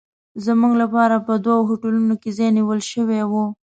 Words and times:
زموږ 0.45 0.73
لپاره 0.81 1.15
په 1.27 1.33
دوو 1.43 1.67
هوټلونو 1.69 2.13
کې 2.21 2.29
ځای 2.37 2.49
نیول 2.57 2.79
شوی 2.91 3.21
و. 3.31 3.33